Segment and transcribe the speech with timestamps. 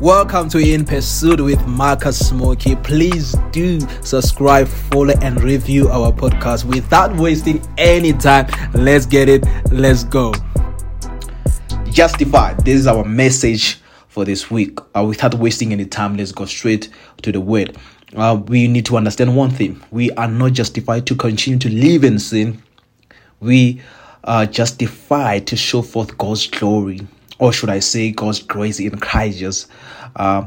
[0.00, 2.82] Welcome to In Pursuit with Marcus Mooki.
[2.82, 8.48] Please do subscribe, follow, and review our podcast without wasting any time.
[8.74, 9.46] Let's get it.
[9.70, 10.34] Let's go.
[11.92, 12.64] Justified.
[12.64, 14.80] This is our message for this week.
[14.96, 16.88] Uh, without wasting any time, let's go straight
[17.22, 17.76] to the word.
[18.16, 22.02] Uh, we need to understand one thing we are not justified to continue to live
[22.02, 22.60] in sin,
[23.38, 23.80] we
[24.24, 27.06] are justified to show forth God's glory
[27.38, 29.66] or should I say, God's grace in Christ Jesus.
[30.16, 30.46] Uh,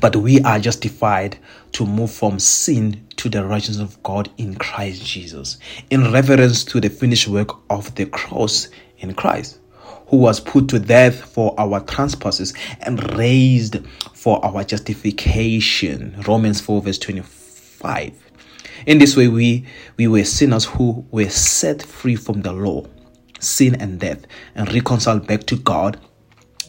[0.00, 1.38] but we are justified
[1.72, 5.58] to move from sin to the righteousness of God in Christ Jesus,
[5.90, 9.58] in reference to the finished work of the cross in Christ,
[10.08, 13.78] who was put to death for our trespasses and raised
[14.12, 16.22] for our justification.
[16.26, 18.12] Romans 4, verse 25.
[18.84, 19.66] In this way, we,
[19.96, 22.86] we were sinners who were set free from the law
[23.46, 25.98] sin and death and reconciled back to God.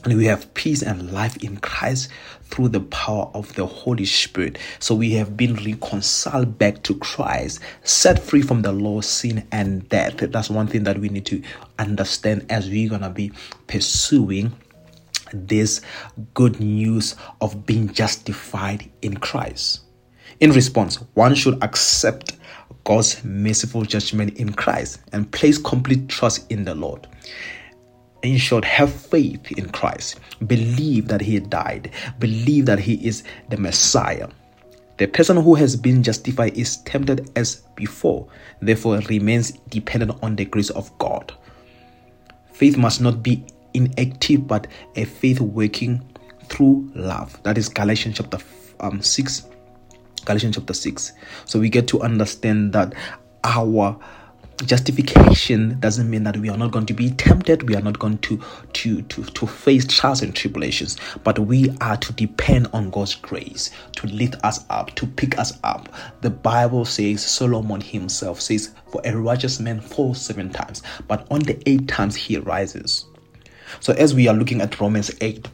[0.04, 2.10] And we have peace and life in Christ
[2.44, 4.58] through the power of the Holy Spirit.
[4.80, 9.88] So we have been reconciled back to Christ, set free from the law, sin, and
[9.90, 10.18] death.
[10.18, 11.42] That's one thing that we need to
[11.78, 13.32] understand as we're going to be
[13.68, 14.54] pursuing
[15.34, 15.82] this
[16.34, 19.82] good news of being justified in Christ.
[20.40, 22.37] In response, one should accept
[22.88, 27.06] God's merciful judgment in Christ and place complete trust in the Lord.
[28.24, 30.22] In short, have faith in Christ.
[30.48, 31.92] Believe that He died.
[32.20, 34.30] Believe that He is the Messiah.
[35.00, 38.26] The person who has been justified is tempted as before,
[38.62, 41.34] therefore remains dependent on the grace of God.
[42.54, 44.66] Faith must not be inactive, but
[44.96, 46.02] a faith working
[46.46, 47.38] through love.
[47.44, 48.38] That is Galatians chapter
[48.80, 49.46] um, 6,
[50.28, 51.14] Galatians chapter 6.
[51.46, 52.94] So we get to understand that
[53.46, 53.98] our
[54.66, 58.18] justification doesn't mean that we are not going to be tempted we are not going
[58.18, 58.42] to
[58.74, 63.70] to to to face trials and tribulations but we are to depend on god's grace
[63.96, 69.00] to lift us up to pick us up the bible says solomon himself says for
[69.06, 73.06] a righteous man falls seven times but on the eight times he rises
[73.80, 75.48] so as we are looking at romans 8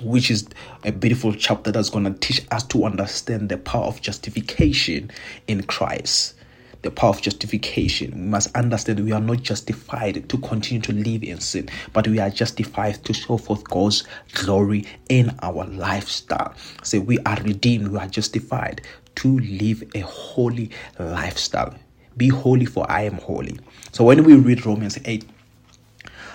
[0.00, 0.48] which is
[0.84, 5.10] a beautiful chapter that's going to teach us to understand the power of justification
[5.46, 6.34] in Christ.
[6.82, 8.12] The power of justification.
[8.14, 12.20] We must understand we are not justified to continue to live in sin, but we
[12.20, 16.54] are justified to show forth God's glory in our lifestyle.
[16.82, 18.82] Say, we are redeemed, we are justified
[19.16, 21.74] to live a holy lifestyle.
[22.16, 23.58] Be holy, for I am holy.
[23.92, 25.24] So when we read Romans 8,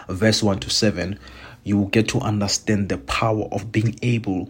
[0.10, 1.18] verse 1 to 7,
[1.64, 4.50] you will get to understand the power of being able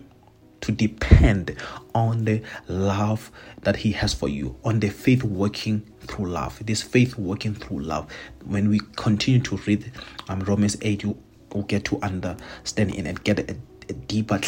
[0.61, 1.55] to depend
[1.93, 3.31] on the love
[3.63, 6.63] that he has for you, on the faith working through love.
[6.65, 8.11] This faith working through love.
[8.45, 9.91] When we continue to read
[10.29, 11.17] um, Romans 8, you
[11.53, 13.55] will get to understand and get a,
[13.89, 14.39] a deeper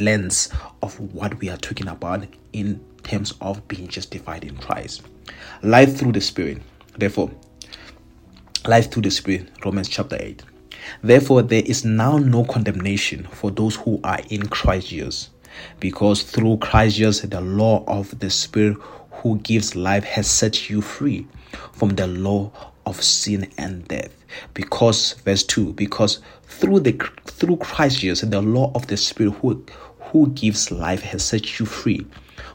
[0.00, 0.50] lens
[0.82, 5.02] of what we are talking about in terms of being justified in Christ.
[5.62, 6.60] Life through the Spirit.
[6.96, 7.30] Therefore,
[8.66, 10.42] life through the Spirit, Romans chapter 8.
[11.02, 15.30] Therefore, there is now no condemnation for those who are in Christ Jesus,
[15.80, 18.76] because through Christ Jesus, the law of the Spirit
[19.10, 21.26] who gives life has set you free
[21.72, 22.50] from the law
[22.86, 24.14] of sin and death.
[24.52, 26.92] Because, verse 2, because through the
[27.26, 29.64] through Christ Jesus, the law of the Spirit who
[29.98, 32.06] who gives life has set you free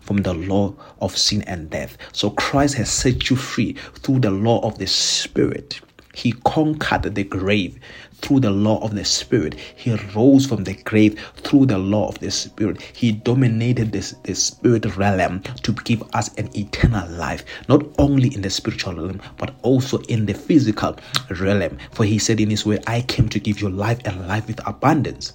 [0.02, 1.98] from the law of sin and death.
[2.14, 5.82] So Christ has set you free through the law of the Spirit.
[6.20, 7.80] He conquered the grave
[8.16, 9.56] through the law of the Spirit.
[9.74, 12.82] He rose from the grave through the law of the Spirit.
[12.82, 18.42] He dominated this, the spirit realm to give us an eternal life, not only in
[18.42, 20.98] the spiritual realm, but also in the physical
[21.40, 21.78] realm.
[21.94, 24.60] For he said in his way, I came to give you life and life with
[24.68, 25.32] abundance.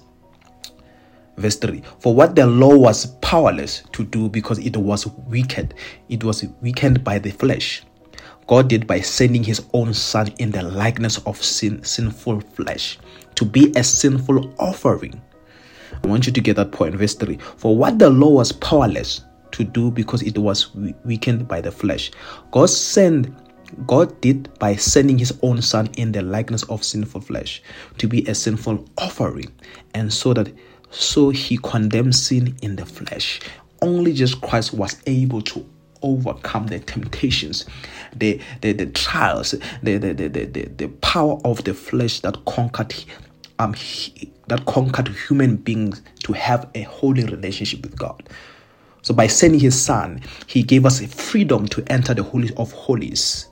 [1.37, 5.73] Verse 3 For what the law was powerless to do because it was wicked,
[6.09, 7.81] it was weakened by the flesh
[8.47, 12.99] God did by sending his own son in the likeness of sin, sinful flesh
[13.35, 15.21] to be a sinful offering.
[16.03, 17.37] I want you to get that point, verse 3.
[17.57, 19.21] For what the law was powerless
[19.51, 20.75] to do because it was
[21.05, 22.11] weakened by the flesh,
[22.51, 23.33] God sent
[23.87, 27.63] God did by sending his own son in the likeness of sinful flesh
[27.97, 29.51] to be a sinful offering,
[29.95, 30.53] and so that
[30.91, 33.41] so he condemned sin in the flesh.
[33.81, 35.65] Only just Christ was able to
[36.05, 37.65] overcome the temptations,
[38.15, 39.51] the the, the trials,
[39.83, 42.93] the, the, the, the, the power of the flesh that conquered
[43.59, 43.75] um
[44.47, 48.29] that conquered human beings to have a holy relationship with God.
[49.01, 52.71] So by sending his son, he gave us a freedom to enter the holy of
[52.71, 53.47] holies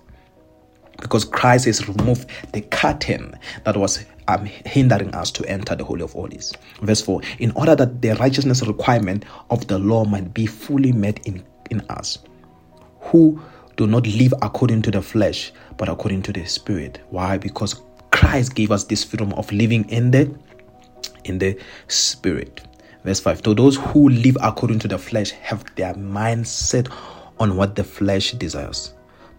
[0.99, 6.01] because Christ has removed the curtain that was um, hindering us to enter the Holy
[6.01, 6.53] of Holies.
[6.81, 11.25] Verse 4 In order that the righteousness requirement of the law might be fully met
[11.27, 12.17] in, in us,
[13.13, 13.41] who
[13.77, 16.99] do not live according to the flesh, but according to the Spirit.
[17.09, 17.37] Why?
[17.37, 17.81] Because
[18.11, 20.37] Christ gave us this freedom of living in the
[21.23, 21.57] in the
[21.87, 22.67] Spirit.
[23.05, 26.89] Verse 5 To those who live according to the flesh have their mind set
[27.39, 28.93] on what the flesh desires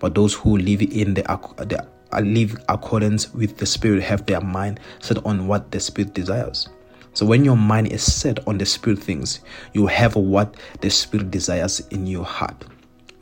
[0.05, 1.23] but those who live in the,
[1.67, 6.13] the uh, live accordance with the spirit have their mind set on what the spirit
[6.13, 6.69] desires.
[7.15, 9.41] So when your mind is set on the spirit things,
[9.73, 12.67] you have what the spirit desires in your heart.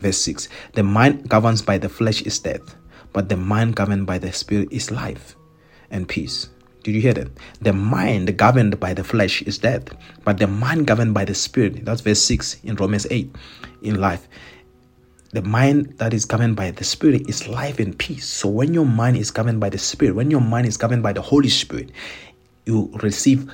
[0.02, 2.74] Verse 6 The mind governed by the flesh is death,
[3.12, 5.36] but the mind governed by the spirit is life
[5.90, 6.50] and peace.
[6.82, 7.30] Did you hear that?
[7.60, 9.84] The mind governed by the flesh is death,
[10.24, 13.30] but the mind governed by the spirit, that's verse 6 in Romans 8,
[13.82, 14.26] in life,
[15.32, 18.84] the mind that is governed by the spirit is life and peace so when your
[18.84, 21.90] mind is governed by the spirit when your mind is governed by the holy spirit
[22.66, 23.50] you receive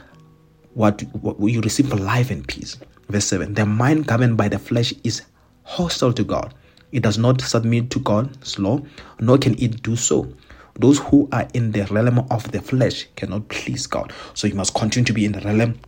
[0.74, 2.78] what, what you receive life and peace
[3.08, 5.22] verse 7 the mind governed by the flesh is
[5.68, 6.54] hostile to god.
[6.90, 8.80] It does not submit to god's law
[9.20, 10.32] nor can it do so.
[10.74, 14.12] Those who are in the realm of the flesh cannot please god.
[14.34, 15.78] So you must continue to be in the realm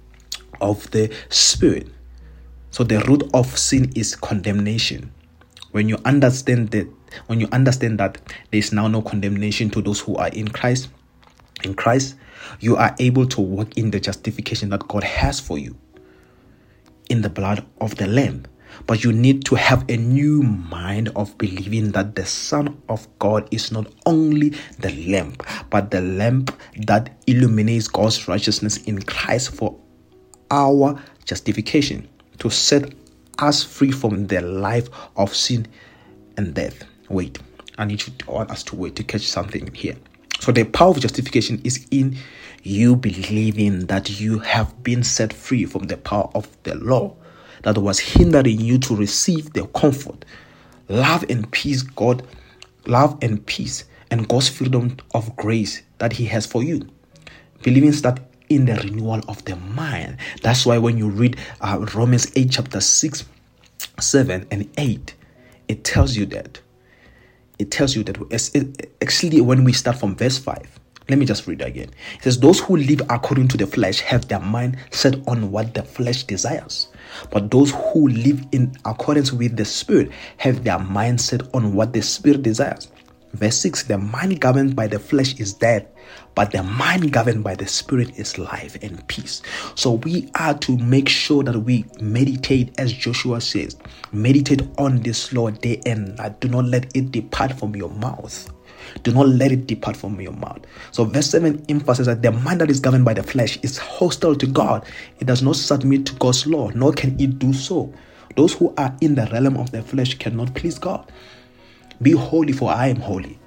[0.61, 1.89] of the spirit.
[2.71, 5.13] So the root of sin is condemnation.
[5.73, 6.87] When you understand that
[7.27, 8.19] when you understand that
[8.51, 10.89] there is now no condemnation to those who are in Christ
[11.65, 12.17] in Christ
[12.61, 15.77] you are able to walk in the justification that God has for you.
[17.09, 18.45] In the blood of the lamb
[18.87, 23.49] but you need to have a new mind of believing that the Son of God
[23.51, 29.79] is not only the lamp, but the lamp that illuminates God's righteousness in Christ for
[30.51, 32.09] our justification,
[32.39, 32.93] to set
[33.39, 35.67] us free from the life of sin
[36.37, 36.85] and death.
[37.09, 37.39] Wait,
[37.79, 39.97] I need you to, want us to wait to catch something here.
[40.41, 42.17] So the power of justification is in
[42.63, 47.15] you believing that you have been set free from the power of the law
[47.63, 50.25] that was hindering you to receive the comfort,
[50.89, 52.27] love and peace God,
[52.87, 56.89] love and peace and God's freedom of grace that He has for you.
[57.63, 60.17] Believing that in the renewal of the mind.
[60.43, 63.25] That's why when you read uh, Romans 8, chapter 6,
[64.01, 65.15] 7, and 8,
[65.69, 66.61] it tells you that.
[67.59, 71.61] It tells you that actually, when we start from verse 5, let me just read
[71.63, 71.91] again.
[72.17, 75.75] It says, Those who live according to the flesh have their mind set on what
[75.75, 76.89] the flesh desires.
[77.31, 81.93] But those who live in accordance with the Spirit have their mind set on what
[81.93, 82.89] the Spirit desires.
[83.33, 85.85] Verse 6 The mind governed by the flesh is death,
[86.35, 89.43] but the mind governed by the spirit is life and peace.
[89.75, 93.77] So we are to make sure that we meditate, as Joshua says,
[94.13, 96.41] meditate on this law day and night.
[96.41, 98.51] Do not let it depart from your mouth.
[99.03, 100.61] Do not let it depart from your mouth.
[100.91, 104.35] So, verse 7 emphasizes that the mind that is governed by the flesh is hostile
[104.37, 104.85] to God.
[105.19, 107.93] It does not submit to God's law, nor can it do so.
[108.37, 111.11] Those who are in the realm of the flesh cannot please God.
[112.01, 113.40] Be holy, for I am holy.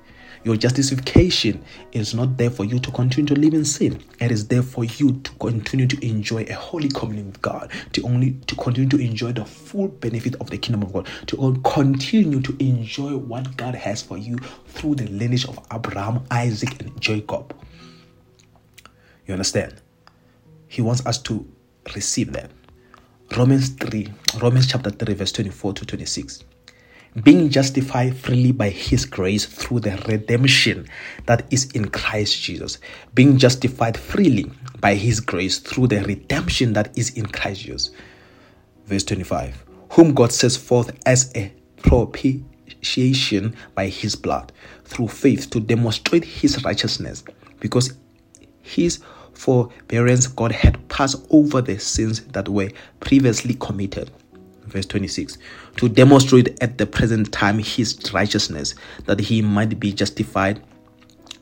[0.44, 1.63] Your justification
[1.94, 4.04] is not there for you to continue to live in sin.
[4.19, 8.04] It is there for you to continue to enjoy a holy communion with God, to
[8.04, 12.42] only to continue to enjoy the full benefit of the kingdom of God, to continue
[12.42, 14.38] to enjoy what God has for you
[14.68, 17.56] through the lineage of Abraham, Isaac, and Jacob.
[19.25, 19.75] You understand?
[20.68, 21.48] He wants us to
[21.96, 22.51] receive that.
[23.38, 26.44] Romans 3, Romans chapter 3, verse 24 to 26
[27.22, 30.88] being justified freely by his grace through the redemption
[31.27, 32.79] that is in Christ Jesus.
[33.13, 37.91] Being justified freely by his grace through the redemption that is in Christ Jesus.
[38.88, 44.51] Verse 25 Whom God sets forth as a propitiation by his blood
[44.84, 47.24] through faith to demonstrate his righteousness
[47.60, 47.93] because
[48.62, 49.00] his
[49.34, 54.10] forbearance God had passed over the sins that were previously committed
[54.65, 55.38] verse 26
[55.77, 60.62] to demonstrate at the present time his righteousness that he might be justified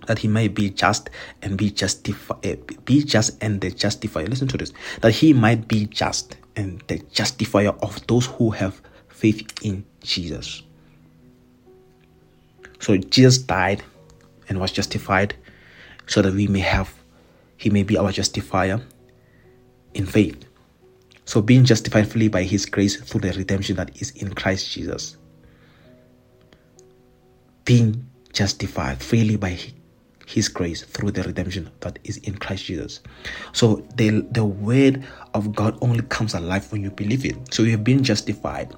[0.07, 1.09] that he might be just
[1.41, 4.25] and be justified eh, be just and the justifier.
[4.25, 4.73] Listen to this.
[5.01, 10.63] That he might be just and the justifier of those who have faith in jesus.
[12.79, 13.83] So jesus died
[14.49, 15.35] and was justified
[16.07, 16.93] so that we may have
[17.57, 18.81] he may be our justifier
[19.93, 20.43] in faith
[21.31, 25.15] so, being justified fully by His grace through the redemption that is in Christ Jesus.
[27.63, 29.57] Being justified freely by
[30.27, 32.99] His grace through the redemption that is in Christ Jesus.
[33.53, 37.53] So, the, the word of God only comes alive when you believe it.
[37.53, 38.75] So, you have been justified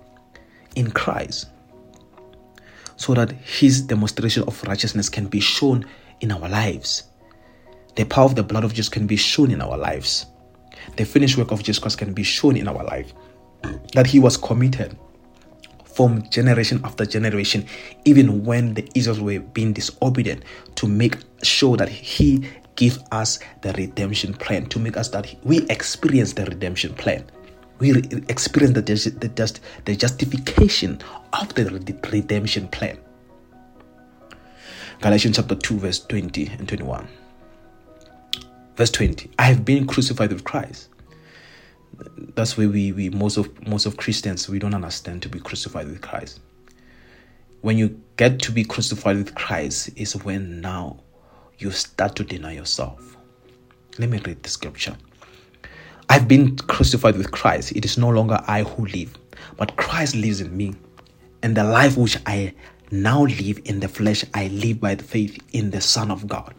[0.75, 1.47] in Christ.
[2.97, 5.87] so that his demonstration of righteousness can be shown
[6.21, 7.05] in our lives.
[7.95, 10.27] The power of the blood of Jesus can be shown in our lives.
[10.95, 13.13] The finished work of Jesus Christ can be shown in our life.
[13.93, 14.97] That he was committed
[15.85, 17.65] from generation after generation,
[18.05, 20.43] even when the Israels were being disobedient,
[20.75, 25.61] to make sure that he give us the redemption plan, to make us that we
[25.69, 27.23] experience the redemption plan.
[27.79, 27.97] We
[28.29, 30.99] experience the, the, just, the justification
[31.33, 31.65] of the
[32.11, 32.97] redemption plan.
[35.01, 37.07] Galatians chapter 2, verse 20 and 21.
[38.75, 40.89] Verse 20 I have been crucified with Christ.
[42.35, 45.87] That's where we, we most of most of Christians we don't understand to be crucified
[45.87, 46.39] with Christ.
[47.61, 50.97] When you get to be crucified with Christ is when now
[51.59, 53.15] you start to deny yourself.
[53.99, 54.97] Let me read the scripture.
[56.09, 57.71] I've been crucified with Christ.
[57.73, 59.17] It is no longer I who live,
[59.55, 60.75] but Christ lives in me.
[61.41, 62.53] And the life which I
[62.93, 66.53] now live in the flesh, I live by the faith in the Son of God.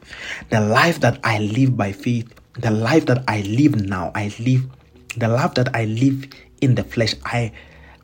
[0.51, 4.69] The life that I live by faith, the life that I live now, I live
[5.17, 6.27] the life that I live
[6.61, 7.53] in the flesh, I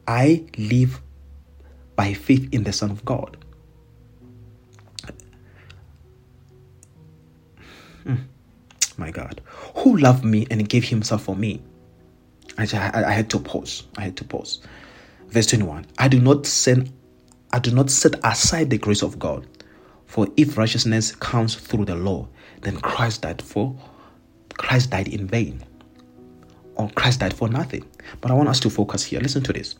[0.06, 1.00] I live
[1.96, 3.36] by faith in the Son of God.
[8.04, 8.14] Hmm.
[8.96, 9.40] My God,
[9.76, 11.62] who loved me and gave himself for me?
[12.58, 13.84] I, I, I had to pause.
[13.96, 14.60] I had to pause.
[15.28, 16.92] Verse 21 I do not send
[17.52, 19.46] I do not set aside the grace of God.
[20.06, 22.28] For if righteousness comes through the law,
[22.62, 23.76] then Christ died for
[24.60, 25.64] Christ died in vain.
[26.74, 27.82] Or Christ died for nothing.
[28.20, 29.18] But I want us to focus here.
[29.18, 29.74] Listen to this.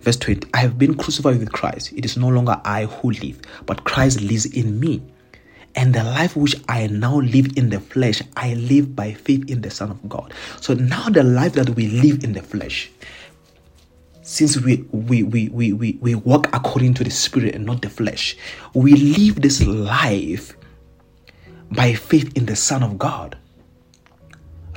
[0.00, 1.92] Verse 20 I have been crucified with Christ.
[1.92, 5.00] It is no longer I who live, but Christ lives in me.
[5.76, 9.60] And the life which I now live in the flesh, I live by faith in
[9.60, 10.34] the Son of God.
[10.60, 12.90] So now the life that we live in the flesh,
[14.26, 17.88] since we, we, we, we, we, we walk according to the spirit and not the
[17.88, 18.36] flesh,
[18.74, 20.56] we live this life
[21.70, 23.38] by faith in the Son of God.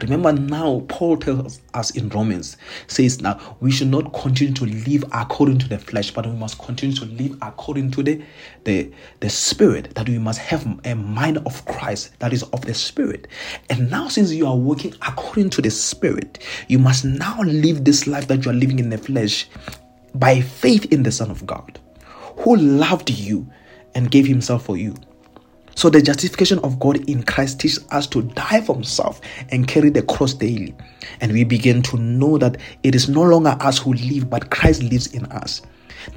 [0.01, 5.03] Remember now, Paul tells us in Romans, says now we should not continue to live
[5.11, 8.21] according to the flesh, but we must continue to live according to the,
[8.63, 12.73] the, the spirit, that we must have a mind of Christ that is of the
[12.73, 13.27] spirit.
[13.69, 18.07] And now, since you are working according to the spirit, you must now live this
[18.07, 19.47] life that you are living in the flesh
[20.15, 21.79] by faith in the Son of God,
[22.37, 23.49] who loved you
[23.95, 24.95] and gave himself for you.
[25.79, 29.89] So the justification of God in Christ teaches us to die from self and carry
[29.89, 30.75] the cross daily.
[31.21, 34.83] And we begin to know that it is no longer us who live, but Christ
[34.83, 35.62] lives in us.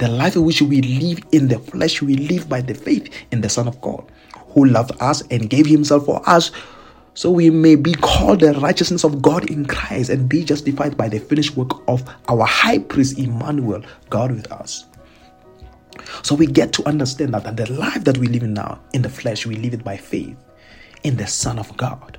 [0.01, 3.41] The life in which we live in the flesh, we live by the faith in
[3.41, 4.05] the Son of God,
[4.49, 6.51] who loved us and gave himself for us
[7.15, 11.09] so we may be called the righteousness of God in Christ and be justified by
[11.09, 14.87] the finished work of our high priest Emmanuel, God with us.
[16.23, 19.03] So we get to understand that, that the life that we live in now in
[19.03, 20.37] the flesh, we live it by faith
[21.03, 22.19] in the Son of God.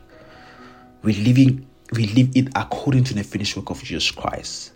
[1.01, 4.73] We living we live it according to the finished work of Jesus Christ.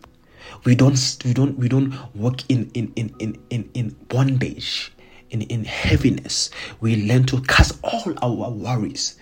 [0.66, 4.94] We don't we don't we don't work in in in in in, in bondage.
[5.30, 6.50] In, in heaviness,
[6.80, 9.18] we learn to cast all our worries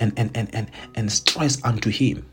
[0.00, 2.24] and, and, and, and, and stress unto Him.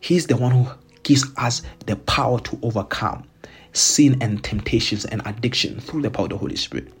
[0.00, 0.70] He's the one who
[1.02, 3.24] gives us the power to overcome
[3.72, 6.92] sin and temptations and addiction through the power of the Holy Spirit.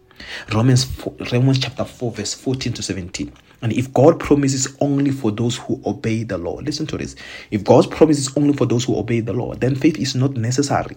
[0.52, 3.32] Romans 4, Romans chapter 4 verse 14 to 17.
[3.62, 7.14] And if God promises only for those who obey the law, listen to this.
[7.50, 10.32] If God's promise is only for those who obey the law, then faith is not
[10.32, 10.96] necessary.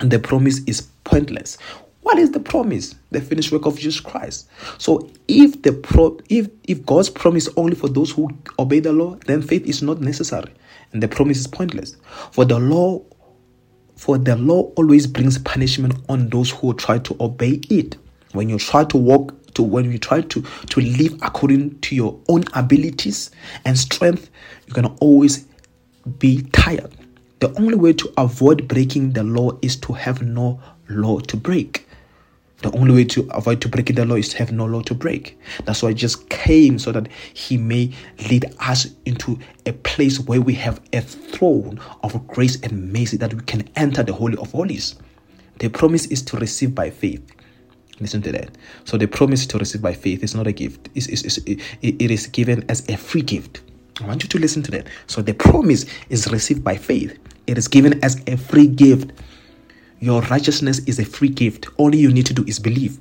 [0.00, 1.58] And the promise is pointless.
[2.00, 2.94] What is the promise?
[3.10, 4.48] The finished work of Jesus Christ.
[4.78, 9.16] So if the pro if if God's promise only for those who obey the law,
[9.26, 10.52] then faith is not necessary.
[10.92, 11.96] And the promise is pointless.
[12.30, 13.02] For the law
[13.96, 17.96] for the law always brings punishment on those who try to obey it.
[18.32, 22.18] When you try to walk to when you try to to live according to your
[22.28, 23.30] own abilities
[23.64, 24.30] and strength,
[24.66, 25.46] you're gonna always
[26.18, 26.92] be tired.
[27.40, 31.83] The only way to avoid breaking the law is to have no law to break.
[32.58, 34.94] The only way to avoid to breaking the law is to have no law to
[34.94, 35.38] break.
[35.64, 37.92] That's why Jesus came so that he may
[38.30, 43.34] lead us into a place where we have a throne of grace and mercy that
[43.34, 44.94] we can enter the Holy of Holies.
[45.58, 47.22] The promise is to receive by faith.
[48.00, 48.56] Listen to that.
[48.84, 50.88] So the promise to receive by faith is not a gift.
[50.94, 53.62] It's, it's, it's, it, it is given as a free gift.
[54.00, 54.88] I want you to listen to that.
[55.06, 57.16] So the promise is received by faith.
[57.46, 59.12] It is given as a free gift.
[60.04, 61.68] Your righteousness is a free gift.
[61.78, 62.98] All you need to do is believe.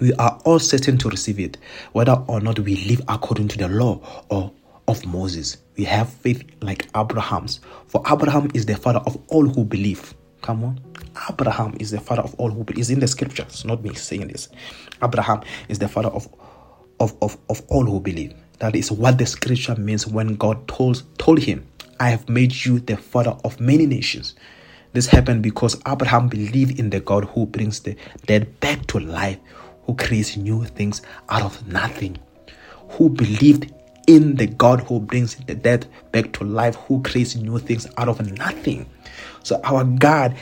[0.00, 1.58] We are all certain to receive it,
[1.90, 4.52] whether or not we live according to the law or
[4.86, 5.56] of Moses.
[5.76, 7.58] We have faith like Abraham's.
[7.88, 10.14] For Abraham is the father of all who believe.
[10.40, 10.80] Come on.
[11.28, 12.82] Abraham is the father of all who believe.
[12.82, 14.50] Is in the scriptures, not me saying this.
[15.02, 16.28] Abraham is the father of,
[17.00, 18.34] of, of, of all who believe.
[18.60, 21.66] That is what the scripture means when God told, told him,
[21.98, 24.36] I have made you the father of many nations.
[24.92, 29.38] This happened because Abraham believed in the God who brings the dead back to life,
[29.84, 32.18] who creates new things out of nothing,
[32.90, 33.72] who believed
[34.06, 38.08] in the God who brings the dead back to life, who creates new things out
[38.08, 38.88] of nothing.
[39.44, 40.36] So our God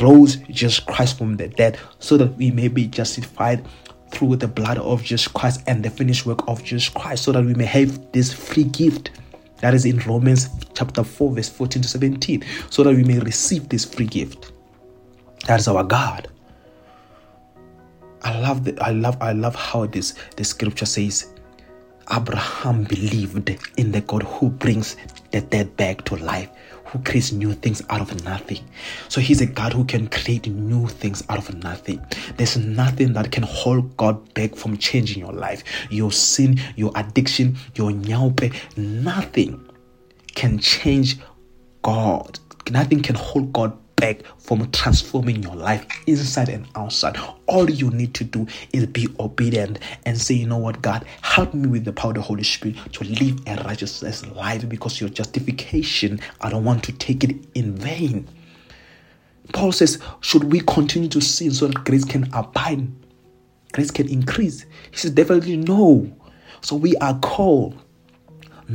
[0.00, 3.64] rose Jesus Christ from the dead so that we may be justified
[4.10, 7.44] through the blood of Jesus Christ and the finished work of Jesus Christ, so that
[7.44, 9.10] we may have this free gift.
[9.62, 13.68] That is in Romans chapter 4, verse 14 to 17, so that we may receive
[13.68, 14.52] this free gift.
[15.46, 16.28] That is our God.
[18.22, 21.32] I love the, I love I love how this the scripture says
[22.12, 24.96] Abraham believed in the God who brings
[25.32, 26.48] the dead back to life
[26.92, 28.60] who creates new things out of nothing.
[29.08, 32.04] So he's a God who can create new things out of nothing.
[32.36, 35.64] There's nothing that can hold God back from changing your life.
[35.90, 39.66] Your sin, your addiction, your nyaope, nothing
[40.34, 41.18] can change
[41.80, 42.38] God.
[42.70, 47.16] Nothing can hold God back from transforming your life inside and outside.
[47.46, 51.54] All you need to do is be obedient and say, you know what, God, help
[51.54, 54.02] me with the power of the Holy Spirit to live a righteous
[54.34, 58.28] life because your justification, I don't want to take it in vain.
[59.52, 62.88] Paul says, should we continue to sin so that grace can abide?
[63.70, 64.66] Grace can increase.
[64.90, 66.10] He says, definitely no.
[66.60, 67.80] So we are called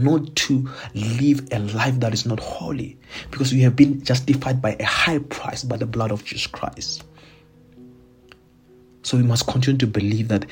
[0.04, 2.98] not to live a life that is not holy
[3.32, 7.04] because we have been justified by a high price by the blood of Jesus Christ.
[9.04, 10.46] So we must continue to believe that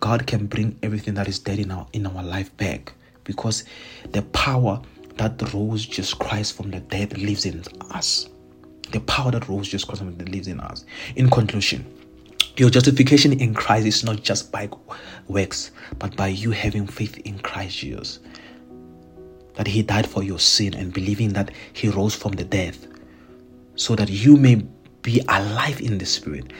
[0.00, 2.92] God can bring everything that is dead in our in our life back
[3.24, 3.64] because
[4.10, 4.80] the power
[5.16, 8.28] that rose Jesus Christ from the dead lives in us.
[8.92, 10.84] The power that rose Jesus Christ from the dead lives in us.
[11.16, 11.86] In conclusion,
[12.56, 14.68] your justification in Christ is not just by
[15.28, 18.18] works, but by you having faith in Christ Jesus
[19.54, 22.76] that he died for your sin and believing that he rose from the dead
[23.76, 24.56] so that you may
[25.02, 26.52] be alive in the spirit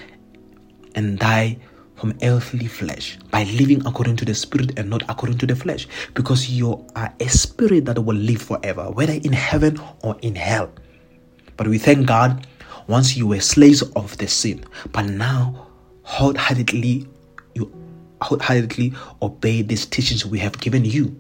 [0.95, 1.57] and die
[1.97, 5.87] from earthly flesh by living according to the spirit and not according to the flesh.
[6.15, 10.71] Because you are a spirit that will live forever whether in heaven or in hell.
[11.57, 12.47] But we thank god
[12.87, 15.67] once you were slaves of the sin but now
[16.03, 17.07] wholeheartedly
[17.55, 17.73] you
[18.21, 18.93] wholeheartedly
[19.23, 21.15] obey these teachings we have given you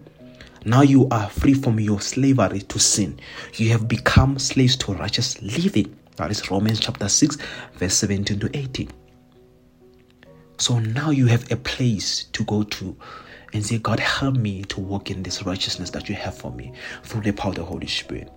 [0.64, 3.18] now you are free from your slavery to sin.
[3.54, 5.96] You have become slaves to righteous living.
[6.16, 7.36] That is Romans chapter 6,
[7.74, 8.90] verse 17 to 18.
[10.58, 12.96] So now you have a place to go to
[13.52, 16.72] and say, God, help me to walk in this righteousness that you have for me
[17.02, 18.30] through the power of the Holy Spirit.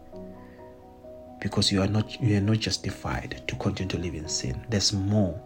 [1.40, 4.66] Because you are not you are not justified to continue to live in sin.
[4.70, 5.40] There's more.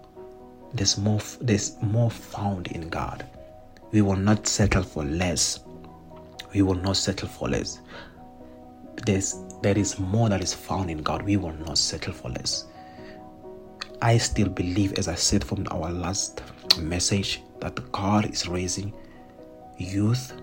[0.74, 3.28] There's more there's more found in God.
[3.92, 5.60] We will not settle for less
[6.54, 7.82] we will not settle for less.
[9.06, 11.24] There's, there is more that is found in God.
[11.24, 12.66] We will not settle for less.
[14.02, 16.42] I still believe, as I said from our last
[16.80, 18.94] message, that God is raising
[19.78, 20.34] youth,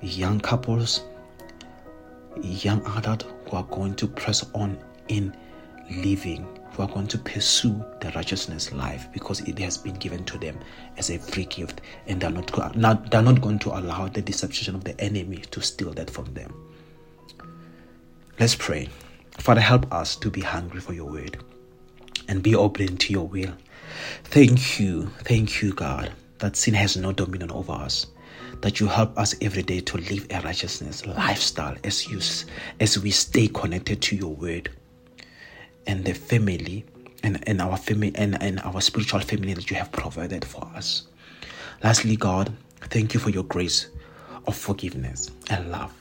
[0.00, 1.02] young couples,
[2.42, 5.34] young adults who are going to press on in
[5.90, 10.38] living who are going to pursue the righteousness life because it has been given to
[10.38, 10.58] them
[10.96, 14.74] as a free gift and they're not, not, they're not going to allow the deception
[14.74, 16.52] of the enemy to steal that from them.
[18.38, 18.88] Let's pray.
[19.38, 21.38] Father help us to be hungry for your word
[22.28, 23.52] and be open to your will.
[24.24, 28.06] Thank you thank you god that sin has no dominion over us
[28.60, 32.20] that you help us every day to live a righteousness lifestyle as you
[32.80, 34.70] as we stay connected to your word
[35.86, 36.84] and the family
[37.22, 41.06] and, and our family and, and our spiritual family that you have provided for us.
[41.82, 43.88] Lastly, God, thank you for your grace
[44.46, 45.94] of forgiveness and love.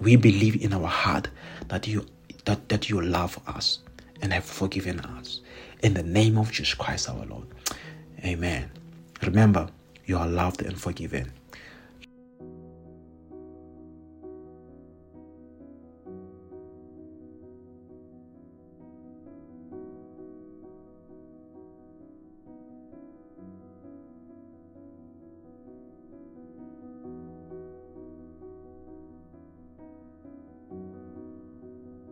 [0.00, 1.28] We believe in our heart
[1.68, 2.06] that you
[2.44, 3.80] that, that you love us
[4.22, 5.40] and have forgiven us.
[5.82, 7.46] In the name of Jesus Christ our Lord.
[8.24, 8.70] Amen.
[9.22, 9.68] Remember,
[10.06, 11.32] you are loved and forgiven.